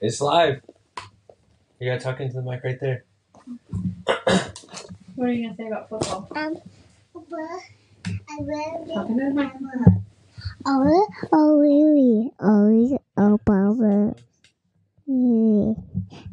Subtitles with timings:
[0.00, 0.60] It's live.
[1.80, 3.04] You gotta talk into the mic right there.
[5.16, 6.28] What are you gonna say about football?
[6.36, 6.56] Um,
[7.14, 7.62] well,
[8.06, 9.52] I will Talking to the mic.
[10.66, 12.30] Oh, oh, really?
[12.38, 12.98] Oh, really?
[13.16, 13.38] Oh,
[15.06, 15.74] Yeah.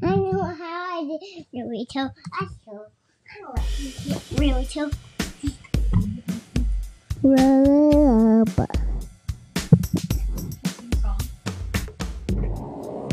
[0.08, 2.08] I know how I did really too.
[2.34, 2.86] I show.
[4.38, 4.92] Really too.
[7.24, 8.85] Really up.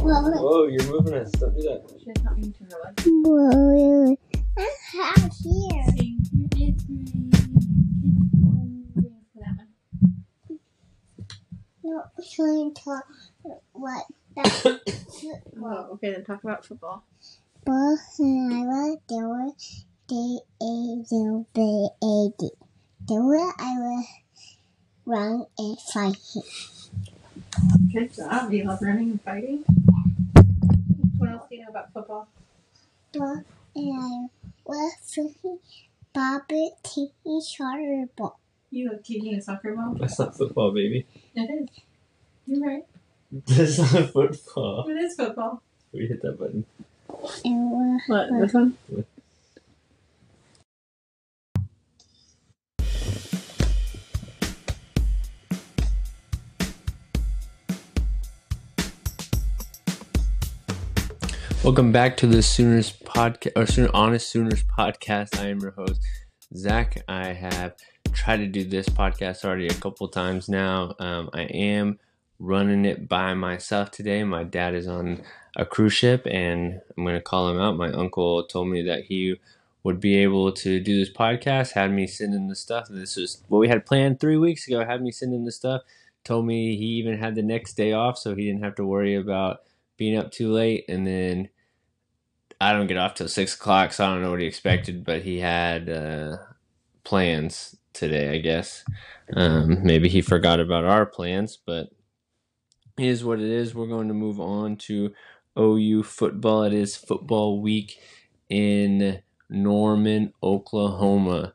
[0.03, 1.31] Whoa, you're moving us.
[1.33, 1.83] Don't do that.
[1.99, 2.95] She does not mean to her life.
[3.25, 4.19] well, really.
[4.59, 5.85] I'm out here.
[5.97, 6.19] Sing,
[6.57, 7.31] it's me.
[9.37, 9.69] That one.
[11.85, 13.01] No, showing to
[13.73, 14.05] what
[14.37, 14.81] that.
[15.63, 17.05] Oh, okay, then talk about football.
[17.65, 19.51] But when I was there,
[20.09, 22.51] D A zero B A D.
[23.07, 24.07] There I was
[25.07, 26.43] run and fighting.
[27.93, 28.51] Good job.
[28.51, 29.65] Do you love running and fighting?
[31.33, 32.29] What else do you know about football?
[33.13, 33.45] But
[33.75, 34.27] and I
[34.67, 35.59] was fishing
[36.13, 37.09] Bobby T
[37.57, 38.39] charter ball.
[38.71, 39.97] You love kicking a soccer ball?
[39.99, 41.07] That's not football, baby.
[41.35, 41.69] It is.
[42.47, 42.85] You're right.
[43.47, 44.87] That's not football.
[44.91, 45.63] It is football.
[45.93, 46.67] We hit that button.
[47.47, 48.77] And was What, this one?
[61.65, 65.39] Welcome back to the Sooners podcast or Sooner Honest Sooners podcast.
[65.39, 66.03] I am your host,
[66.57, 67.05] Zach.
[67.07, 67.77] I have
[68.13, 70.97] tried to do this podcast already a couple times now.
[70.99, 72.01] Um, I am
[72.41, 74.25] running it by myself today.
[74.25, 75.23] My dad is on
[75.55, 77.77] a cruise ship, and I'm going to call him out.
[77.77, 79.37] My uncle told me that he
[79.85, 81.75] would be able to do this podcast.
[81.75, 82.89] Had me send in the stuff.
[82.91, 84.85] This is what we had planned three weeks ago.
[84.85, 85.83] Had me send in the stuff.
[86.25, 89.15] Told me he even had the next day off, so he didn't have to worry
[89.15, 89.61] about
[89.97, 90.85] being up too late.
[90.89, 91.49] And then
[92.61, 95.23] I don't get off till six o'clock, so I don't know what he expected, but
[95.23, 96.37] he had uh,
[97.05, 98.85] plans today, I guess.
[99.35, 101.91] Um, maybe he forgot about our plans, but
[102.99, 103.75] it is what it is.
[103.75, 105.13] We're going to move on to
[105.59, 106.63] OU football.
[106.63, 107.99] It is football week
[108.49, 111.55] in Norman, Oklahoma.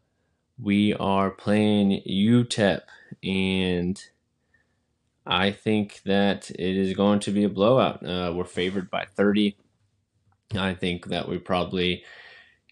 [0.60, 2.82] We are playing UTEP,
[3.24, 4.04] and
[5.28, 8.04] I think that it is going to be a blowout.
[8.06, 9.58] Uh, we're favored by 30.
[10.56, 12.04] I think that we probably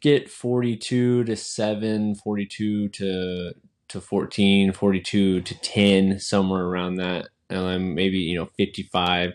[0.02, 3.54] get 42 to 7, 42 to
[3.88, 7.28] to 14, 42 to 10, somewhere around that.
[7.52, 9.34] Um, maybe, you know, 55,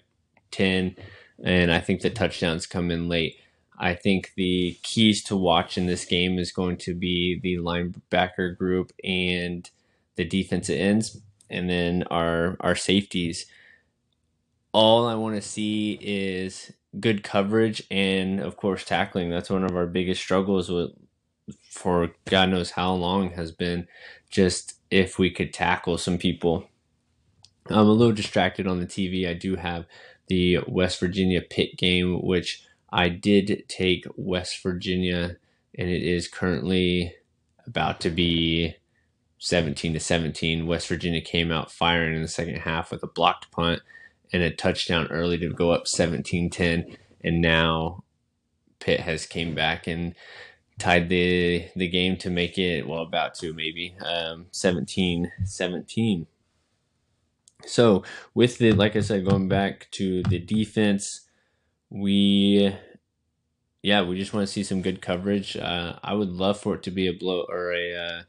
[0.51, 0.97] 10.
[1.45, 3.37] And I think the touchdowns come in late.
[3.79, 8.57] I think the keys to watch in this game is going to be the linebacker
[8.57, 9.71] group and
[10.17, 11.21] the defensive ends,
[11.51, 13.47] and then our our safeties.
[14.73, 19.31] All I want to see is good coverage and of course tackling.
[19.31, 20.91] That's one of our biggest struggles with
[21.69, 23.89] for God knows how long has been
[24.31, 26.69] just if we could tackle some people.
[27.69, 29.29] I'm a little distracted on the TV.
[29.29, 29.87] I do have
[30.29, 35.37] the West Virginia Pitt game, which I did take West Virginia,
[35.77, 37.15] and it is currently
[37.67, 38.75] about to be
[39.41, 40.67] 17 to 17.
[40.67, 43.81] West Virginia came out firing in the second half with a blocked punt
[44.33, 48.05] and a touchdown early to go up 17-10 and now
[48.79, 50.15] Pitt has came back and
[50.79, 56.27] tied the the game to make it well about to maybe um 17 17
[57.67, 58.03] so
[58.33, 61.29] with the like i said going back to the defense
[61.91, 62.75] we
[63.83, 66.83] yeah we just want to see some good coverage uh, i would love for it
[66.83, 68.23] to be a blow or a uh,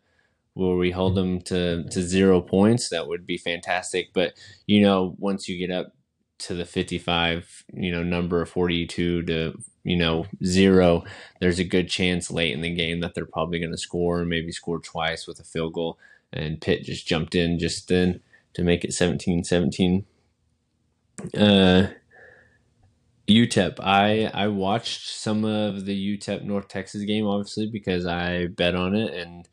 [0.53, 2.89] where we hold them to, to zero points?
[2.89, 4.09] That would be fantastic.
[4.13, 4.33] But
[4.65, 5.93] you know once you get up
[6.39, 9.53] to the 55 you know number 42 to
[9.83, 11.03] you know zero
[11.39, 14.51] there's a good chance late in the game that they're probably going to score maybe
[14.51, 15.97] score twice with a field goal.
[16.33, 18.21] And pitt just jumped in just then
[18.53, 20.05] to make it 17 17
[21.37, 21.87] uh
[23.31, 23.79] UTEP.
[23.79, 28.95] I I watched some of the UTEP North Texas game, obviously because I bet on
[28.95, 29.47] it, and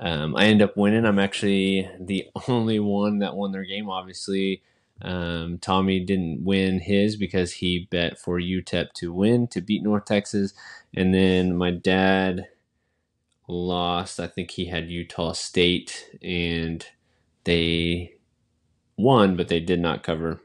[0.00, 1.04] um, I end up winning.
[1.04, 3.90] I'm actually the only one that won their game.
[3.90, 4.62] Obviously,
[5.02, 10.06] um, Tommy didn't win his because he bet for UTEP to win to beat North
[10.06, 10.54] Texas,
[10.94, 12.48] and then my dad
[13.46, 14.18] lost.
[14.18, 16.86] I think he had Utah State, and
[17.44, 18.14] they
[18.96, 20.40] won, but they did not cover.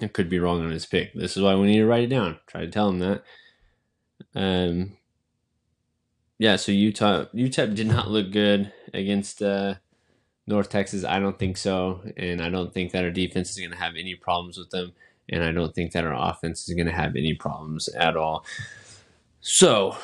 [0.00, 1.12] I could be wrong on his pick.
[1.12, 2.38] This is why we need to write it down.
[2.46, 3.24] Try to tell him that.
[4.34, 4.97] Um,
[6.38, 9.74] yeah, so Utah UTEP did not look good against uh,
[10.46, 11.04] North Texas.
[11.04, 13.94] I don't think so, and I don't think that our defense is going to have
[13.96, 14.92] any problems with them.
[15.28, 18.44] and I don't think that our offense is going to have any problems at all.
[19.40, 19.96] So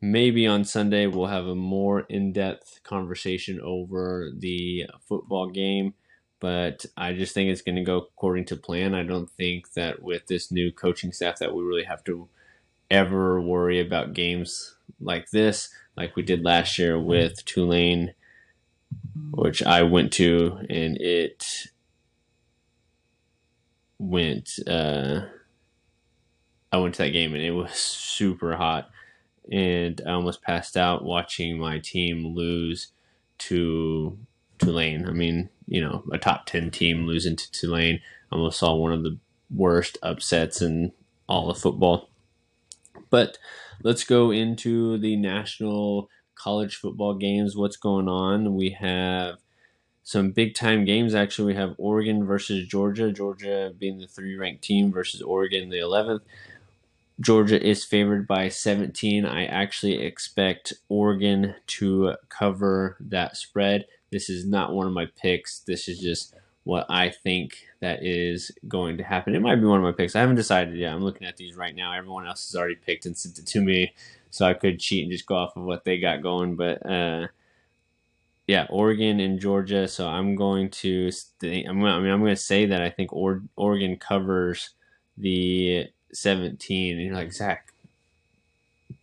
[0.00, 5.94] maybe on Sunday we'll have a more in-depth conversation over the football game
[6.44, 8.94] but I just think it's going to go according to plan.
[8.94, 12.28] I don't think that with this new coaching staff that we really have to
[12.90, 18.14] ever worry about games like this, like we did last year with Tulane,
[19.32, 21.68] which I went to, and it
[23.98, 24.58] went.
[24.66, 25.22] Uh,
[26.72, 28.90] I went to that game and it was super hot,
[29.50, 32.88] and I almost passed out watching my team lose
[33.38, 34.18] to
[34.58, 35.06] Tulane.
[35.06, 38.00] I mean, you know, a top 10 team losing to Tulane.
[38.30, 39.18] I almost saw one of the
[39.54, 40.92] worst upsets in
[41.28, 42.10] all of football.
[43.14, 43.38] But
[43.84, 47.56] let's go into the national college football games.
[47.56, 48.56] What's going on?
[48.56, 49.36] We have
[50.02, 51.14] some big time games.
[51.14, 53.12] Actually, we have Oregon versus Georgia.
[53.12, 56.22] Georgia being the three ranked team versus Oregon, the 11th.
[57.20, 59.24] Georgia is favored by 17.
[59.24, 63.86] I actually expect Oregon to cover that spread.
[64.10, 65.60] This is not one of my picks.
[65.60, 66.34] This is just
[66.64, 69.34] what I think that is going to happen.
[69.34, 70.16] It might be one of my picks.
[70.16, 70.92] I haven't decided yet.
[70.92, 71.92] I'm looking at these right now.
[71.92, 73.94] Everyone else has already picked and sent it to me,
[74.30, 76.56] so I could cheat and just go off of what they got going.
[76.56, 77.28] But uh,
[78.46, 79.86] yeah, Oregon and Georgia.
[79.88, 81.10] So I'm going to.
[81.42, 81.84] I'm.
[81.84, 84.70] I mean, I'm going to say that I think or- Oregon covers
[85.16, 86.96] the 17.
[86.96, 87.72] And you're like Zach.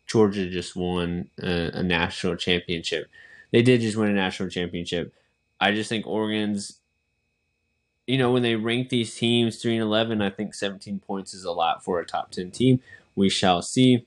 [0.08, 3.08] Georgia just won a, a national championship
[3.52, 5.14] they did just win a national championship.
[5.60, 6.80] I just think Oregon's,
[8.12, 11.46] you know, when they rank these teams three and eleven, I think seventeen points is
[11.46, 12.82] a lot for a top ten team.
[13.16, 14.06] We shall see.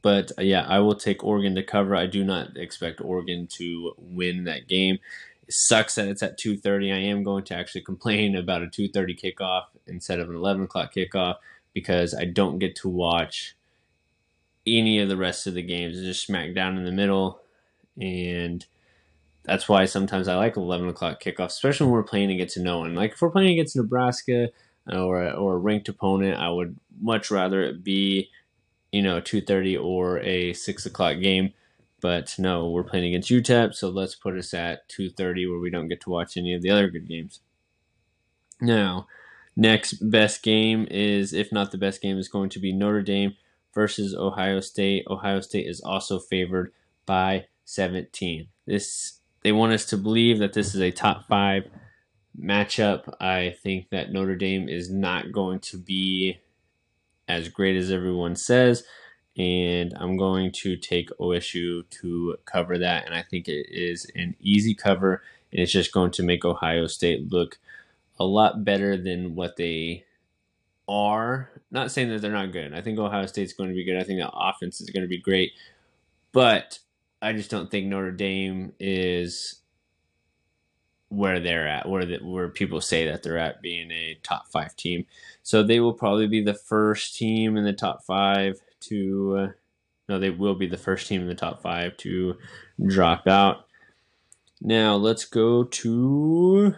[0.00, 1.96] But uh, yeah, I will take Oregon to cover.
[1.96, 5.00] I do not expect Oregon to win that game.
[5.42, 6.94] It sucks that it's at 2:30.
[6.94, 10.94] I am going to actually complain about a 2:30 kickoff instead of an 11 o'clock
[10.94, 11.38] kickoff
[11.72, 13.56] because I don't get to watch
[14.68, 15.98] any of the rest of the games.
[15.98, 17.40] It's just smack down in the middle
[18.00, 18.64] and
[19.44, 22.78] that's why sometimes I like 11 o'clock kickoffs, especially when we're playing against a no
[22.78, 22.94] one.
[22.94, 24.48] Like if we're playing against Nebraska
[24.90, 28.30] uh, or a, or a ranked opponent, I would much rather it be,
[28.90, 31.52] you know, 2:30 or a six o'clock game.
[32.00, 35.88] But no, we're playing against UTEP, so let's put us at 2:30 where we don't
[35.88, 37.40] get to watch any of the other good games.
[38.60, 39.06] Now,
[39.56, 43.36] next best game is, if not the best game, is going to be Notre Dame
[43.74, 45.04] versus Ohio State.
[45.10, 46.72] Ohio State is also favored
[47.04, 48.48] by 17.
[48.66, 51.68] This they want us to believe that this is a top 5
[52.40, 53.14] matchup.
[53.20, 56.40] I think that Notre Dame is not going to be
[57.28, 58.84] as great as everyone says
[59.36, 64.36] and I'm going to take OSU to cover that and I think it is an
[64.40, 67.58] easy cover and it's just going to make Ohio State look
[68.18, 70.04] a lot better than what they
[70.88, 71.50] are.
[71.70, 72.74] Not saying that they're not good.
[72.74, 73.96] I think Ohio State's going to be good.
[73.96, 75.52] I think the offense is going to be great.
[76.32, 76.78] But
[77.24, 79.60] I just don't think Notre Dame is
[81.08, 84.76] where they're at, where the, where people say that they're at being a top five
[84.76, 85.06] team.
[85.42, 89.36] So they will probably be the first team in the top five to.
[89.38, 89.48] Uh,
[90.06, 92.36] no, they will be the first team in the top five to
[92.86, 93.66] drop out.
[94.60, 96.74] Now let's go to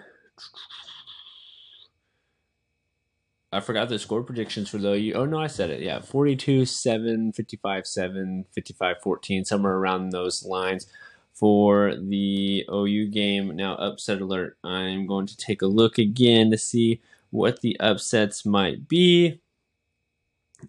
[3.53, 5.15] I forgot the score predictions for the.
[5.15, 5.81] Oh no, I said it.
[5.81, 10.87] Yeah, 42 7, 55 7, 55 14, somewhere around those lines
[11.33, 13.55] for the OU game.
[13.55, 14.57] Now, upset alert.
[14.65, 19.41] I'm going to take a look again to see what the upsets might be.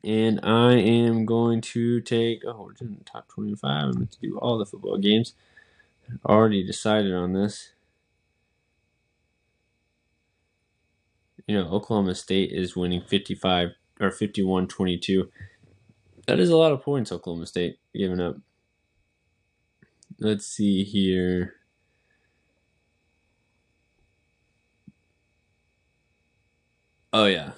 [0.04, 2.44] And I am going to take.
[2.46, 3.70] Oh, we're in the top 25.
[3.70, 5.34] I'm going to do all the football games.
[6.25, 7.72] I Already decided on this.
[11.48, 15.32] You know, Oklahoma State is winning 55 or 51 22.
[16.27, 18.36] That is a lot of points Oklahoma State giving up.
[20.20, 21.54] Let's see here.
[27.13, 27.51] Oh, yeah.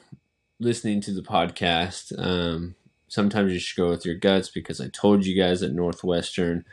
[0.60, 2.76] Listening to the podcast, um,
[3.08, 6.64] sometimes you should go with your guts because I told you guys that Northwestern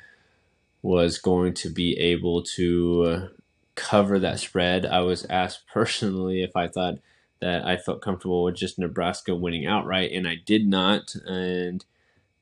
[0.83, 3.29] was going to be able to uh,
[3.77, 4.87] cover that spread.
[4.87, 6.99] I was asked personally if I thought
[7.41, 11.15] that I felt comfortable with just Nebraska winning outright, and I did not.
[11.27, 11.85] And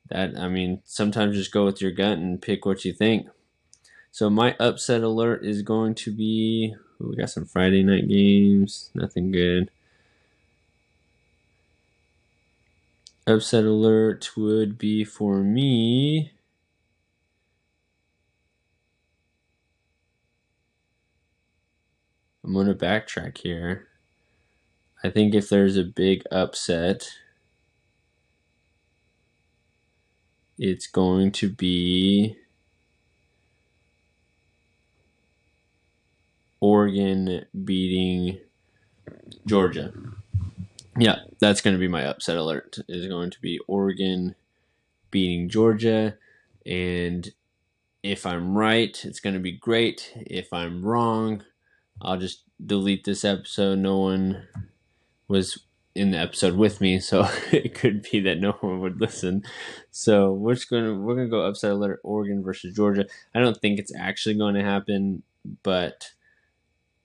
[0.09, 3.27] that, I mean, sometimes just go with your gut and pick what you think.
[4.11, 9.31] So my upset alert is going to be we got some Friday night games, nothing
[9.31, 9.69] good.
[13.27, 16.31] Upset alert would be for me
[22.45, 23.87] I'm going to backtrack here.
[25.03, 27.09] I think if there's a big upset,
[30.57, 32.37] it's going to be
[36.59, 38.39] Oregon beating
[39.47, 39.91] Georgia.
[40.99, 42.77] Yeah, that's going to be my upset alert.
[42.87, 44.35] Is going to be Oregon
[45.09, 46.15] beating Georgia,
[46.63, 47.31] and
[48.03, 50.13] if I'm right, it's going to be great.
[50.15, 51.43] If I'm wrong,
[52.01, 53.79] I'll just delete this episode.
[53.79, 54.47] No one
[55.27, 59.43] was in the episode with me, so it could be that no one would listen.
[59.91, 63.05] So we're just gonna we're gonna go upset alert Oregon versus Georgia.
[63.33, 65.23] I don't think it's actually going to happen,
[65.63, 66.11] but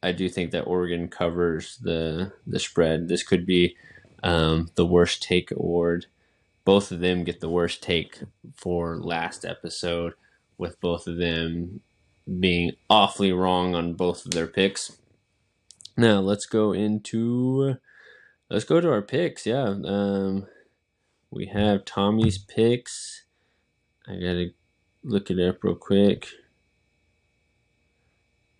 [0.02, 3.08] I do think that Oregon covers the the spread.
[3.08, 3.76] This could be
[4.22, 6.06] um, the worst take award.
[6.64, 8.20] Both of them get the worst take
[8.54, 10.14] for last episode,
[10.58, 11.80] with both of them
[12.38, 14.96] being awfully wrong on both of their picks.
[15.96, 17.76] Now let's go into
[18.48, 19.46] let's go to our picks.
[19.46, 20.46] Yeah, um,
[21.30, 23.24] we have Tommy's picks.
[24.06, 24.50] I gotta
[25.02, 26.28] look it up real quick.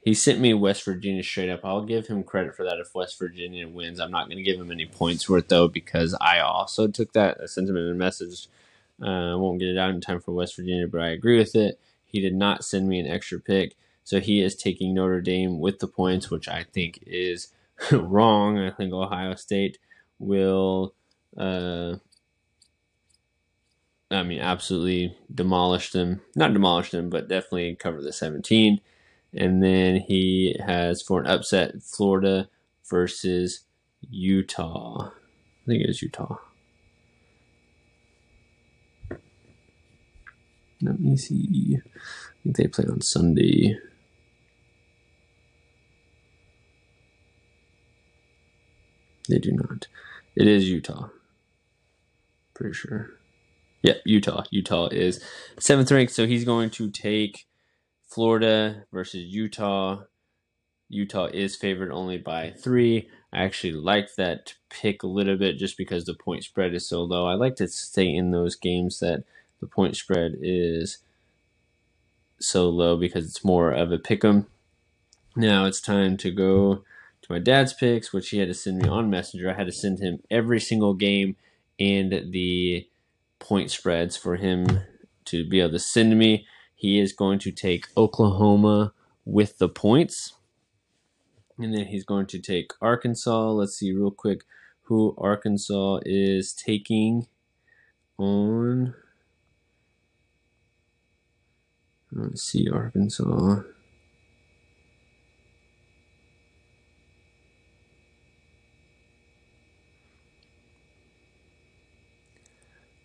[0.03, 1.61] He sent me West Virginia straight up.
[1.63, 4.01] I'll give him credit for that if West Virginia wins.
[4.01, 7.13] I'm not going to give him any points for it though because I also took
[7.13, 7.37] that.
[7.43, 8.49] I sent him a message.
[9.03, 11.55] Uh, I won't get it out in time for West Virginia, but I agree with
[11.55, 11.79] it.
[12.11, 15.79] He did not send me an extra pick, so he is taking Notre Dame with
[15.79, 17.53] the points, which I think is
[17.93, 18.59] wrong.
[18.59, 19.79] I think Ohio State
[20.19, 20.95] will.
[21.37, 21.97] Uh,
[24.11, 26.21] I mean, absolutely demolish them.
[26.35, 28.81] Not demolish them, but definitely cover the 17.
[29.33, 32.49] And then he has for an upset Florida
[32.89, 33.61] versus
[34.01, 35.11] Utah.
[35.11, 36.39] I think it is Utah.
[40.83, 41.79] Let me see.
[41.79, 43.79] I think they play on Sunday.
[49.29, 49.87] They do not.
[50.35, 51.09] It is Utah.
[52.55, 53.11] Pretty sure.
[53.83, 54.45] Yep, Utah.
[54.51, 55.23] Utah is
[55.59, 57.47] seventh ranked, so he's going to take
[58.07, 60.05] Florida versus Utah.
[60.89, 63.09] Utah is favored only by three.
[63.33, 67.03] I actually like that pick a little bit just because the point spread is so
[67.03, 67.27] low.
[67.27, 69.25] I like to stay in those games that
[69.61, 70.99] the point spread is
[72.41, 74.47] so low because it's more of a pick 'em.
[75.37, 76.85] Now it's time to go
[77.23, 79.51] to my dad's picks, which he had to send me on Messenger.
[79.51, 81.37] I had to send him every single game
[81.79, 82.89] and the
[83.39, 84.81] point spreads for him
[85.27, 86.47] to be able to send me.
[86.75, 88.93] He is going to take Oklahoma
[89.25, 90.35] with the points.
[91.59, 93.51] And then he's going to take Arkansas.
[93.51, 94.45] Let's see real quick
[94.85, 97.29] who Arkansas is taking
[98.19, 98.95] on.
[102.13, 103.63] Let's see, Arkansas.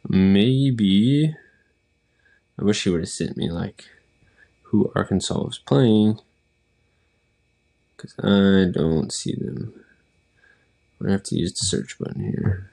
[0.07, 1.35] Maybe.
[2.59, 3.85] I wish he would have sent me like
[4.63, 6.19] who Arkansas was playing.
[7.95, 9.73] Because I don't see them.
[11.05, 12.71] I have to use the search button here.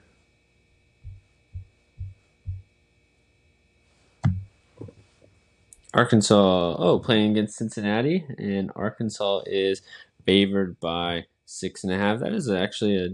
[5.93, 9.81] Arkansas, oh, playing against Cincinnati, and Arkansas is
[10.25, 12.19] favored by six and a half.
[12.19, 13.09] That is actually a,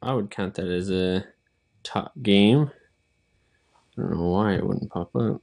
[0.00, 1.26] I would count that as a
[1.82, 2.70] top game.
[3.96, 5.42] I don't know why it wouldn't pop up.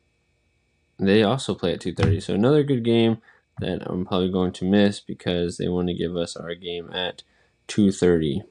[0.99, 3.19] They also play at 2:30, so another good game
[3.59, 7.23] that I'm probably going to miss because they want to give us our game at
[7.67, 8.43] 2:30.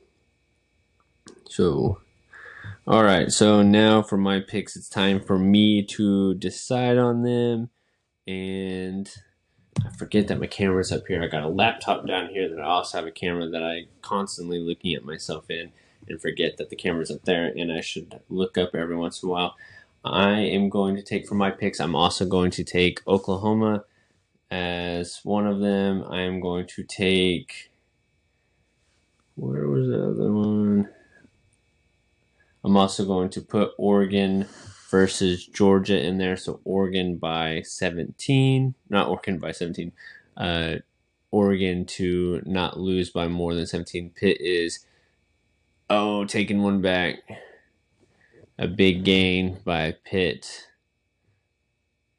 [1.49, 2.01] So,
[2.87, 3.31] all right.
[3.31, 7.71] So now for my picks, it's time for me to decide on them
[8.27, 9.11] and
[9.85, 11.23] I forget that my camera's up here.
[11.23, 14.59] I got a laptop down here that I also have a camera that I constantly
[14.59, 15.73] looking at myself in
[16.09, 19.29] and forget that the camera's up there and I should look up every once in
[19.29, 19.57] a while.
[20.05, 21.81] I am going to take for my picks.
[21.81, 23.85] I'm also going to take Oklahoma
[24.51, 26.05] as one of them.
[26.09, 27.71] I am going to take
[29.35, 30.89] where was the other one?
[32.65, 34.47] I'm also going to put Oregon
[34.93, 36.37] versus Georgia in there.
[36.37, 39.91] So Oregon by 17, not Oregon by 17.
[40.37, 40.77] Uh,
[41.33, 44.11] Oregon to not lose by more than 17.
[44.15, 44.85] Pitt is,
[45.89, 47.17] oh, taking one back.
[48.59, 50.69] A big gain by Pitt.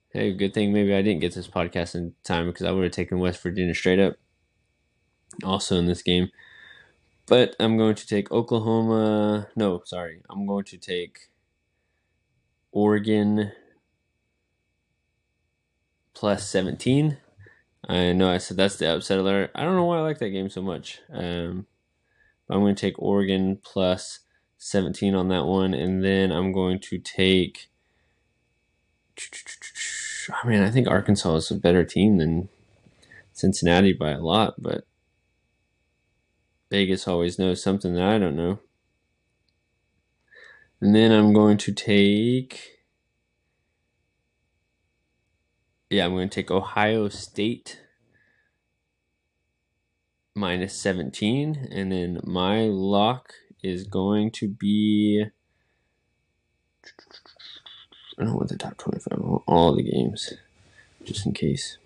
[0.09, 2.91] Hey, good thing maybe I didn't get this podcast in time because I would have
[2.91, 4.15] taken West Virginia straight up.
[5.43, 6.29] Also in this game.
[7.27, 9.47] But I'm going to take Oklahoma.
[9.55, 10.23] No, sorry.
[10.29, 11.29] I'm going to take
[12.73, 13.51] Oregon
[16.13, 17.17] plus 17.
[17.87, 19.51] I know I said that's the upset alert.
[19.53, 20.99] I don't know why I like that game so much.
[21.11, 21.67] Um,
[22.49, 24.19] I'm going to take Oregon plus
[24.57, 25.73] 17 on that one.
[25.73, 27.69] And then I'm going to take.
[30.43, 32.49] I mean, I think Arkansas is a better team than
[33.33, 34.85] Cincinnati by a lot, but
[36.71, 38.59] Vegas always knows something that I don't know.
[40.83, 42.79] And then I'm going to take.
[45.89, 47.79] Yeah, I'm going to take Ohio State
[50.35, 51.69] minus 17.
[51.71, 53.31] And then my lock
[53.63, 55.27] is going to be.
[58.19, 59.07] I don't want the top 25.
[59.09, 60.33] I want all the games,
[61.05, 61.77] just in case.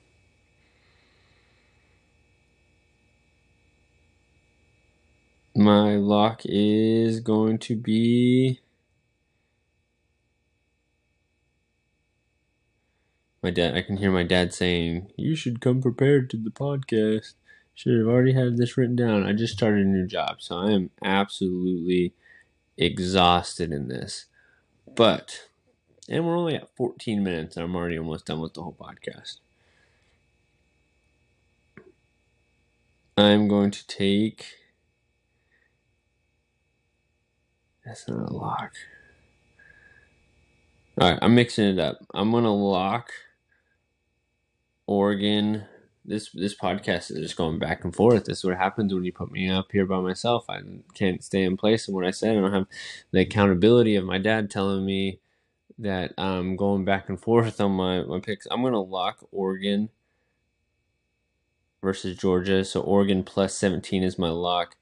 [5.55, 8.61] My lock is going to be.
[13.47, 17.35] My dad, I can hear my dad saying, You should come prepared to the podcast.
[17.73, 19.23] Should have already had this written down.
[19.23, 22.13] I just started a new job, so I am absolutely
[22.75, 24.25] exhausted in this.
[24.97, 25.47] But,
[26.09, 29.37] and we're only at 14 minutes, and I'm already almost done with the whole podcast.
[33.15, 34.45] I'm going to take.
[37.85, 38.73] That's not a lock.
[40.99, 41.99] All right, I'm mixing it up.
[42.13, 43.09] I'm going to lock
[44.88, 45.65] Oregon.
[46.06, 48.25] This this podcast is just going back and forth.
[48.25, 50.46] This is what happens when you put me up here by myself.
[50.50, 50.62] I
[50.94, 51.88] can't stay in place.
[51.88, 52.67] And what I said, I don't have
[53.12, 55.20] the accountability of my dad telling me
[55.77, 58.48] that I'm going back and forth on my, my picks.
[58.50, 59.89] I'm to lock Oregon
[61.82, 62.65] versus Georgia.
[62.65, 64.75] So Oregon plus 17 is my lock.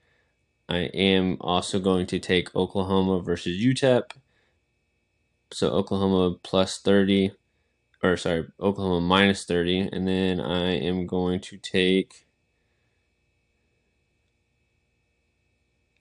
[0.68, 4.12] I am also going to take Oklahoma versus UTEP.
[5.52, 7.32] So Oklahoma plus 30
[8.12, 9.90] or sorry, Oklahoma minus 30.
[9.92, 12.26] And then I am going to take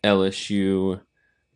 [0.03, 1.01] LSU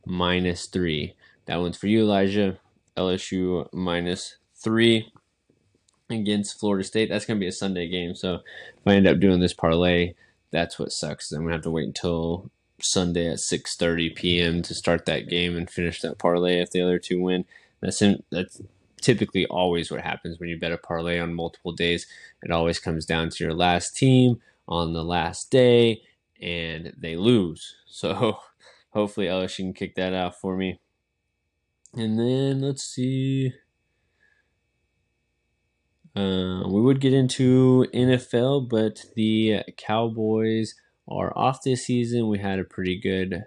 [0.06, 1.14] minus three.
[1.46, 2.58] That one's for you, Elijah.
[2.96, 5.12] LSU minus three
[6.10, 7.08] against Florida State.
[7.08, 8.14] That's going to be a Sunday game.
[8.14, 10.14] So if I end up doing this parlay,
[10.50, 11.30] that's what sucks.
[11.30, 14.62] I'm going to have to wait until Sunday at 6:30 p.m.
[14.62, 17.44] to start that game and finish that parlay if the other two win.
[17.80, 18.60] That's in, that's
[19.00, 22.06] typically always what happens when you bet a parlay on multiple days.
[22.42, 26.02] It always comes down to your last team on the last day,
[26.40, 27.76] and they lose.
[27.86, 28.38] So
[28.90, 30.80] hopefully LSU can kick that out for me.
[31.94, 33.52] And then let's see.
[36.14, 40.74] Uh, we would get into NFL, but the Cowboys
[41.06, 42.28] are off this season.
[42.28, 43.44] We had a pretty good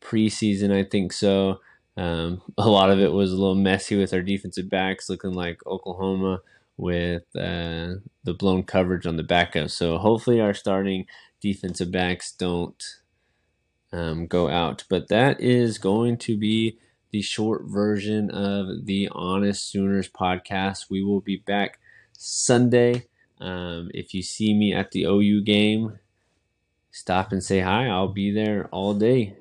[0.00, 1.60] preseason, I think so.
[1.96, 5.64] Um, a lot of it was a little messy with our defensive backs, looking like
[5.66, 6.40] Oklahoma
[6.76, 9.70] with uh, the blown coverage on the backup.
[9.70, 11.06] So hopefully our starting
[11.40, 12.82] defensive backs don't
[13.92, 14.84] um, go out.
[14.88, 16.78] But that is going to be
[17.10, 20.86] the short version of the Honest Sooners podcast.
[20.90, 21.78] We will be back
[22.12, 23.06] Sunday.
[23.38, 25.98] Um, if you see me at the OU game,
[26.90, 27.86] stop and say hi.
[27.86, 29.36] I'll be there all day.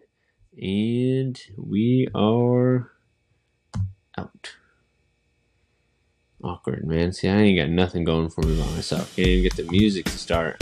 [0.57, 2.91] And we are
[4.17, 4.55] out.
[6.43, 7.13] Awkward, man.
[7.13, 9.15] See, I ain't got nothing going for me by myself.
[9.15, 10.61] Can't even get the music to start.